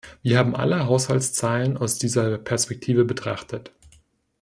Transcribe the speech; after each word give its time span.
Wir 0.23 0.39
haben 0.39 0.55
alle 0.55 0.87
Haushaltszeilen 0.87 1.77
aus 1.77 1.99
dieser 1.99 2.39
Perspektive 2.39 3.05
betrachtet. 3.05 3.71